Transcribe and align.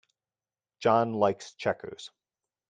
John 0.79 1.13
likes 1.13 1.53
checkers. 1.53 2.09